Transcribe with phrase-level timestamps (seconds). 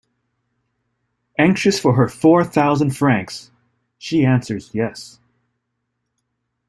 [1.37, 3.51] Anxious for her four thousand francs,
[3.99, 5.19] she answers 'Yes.'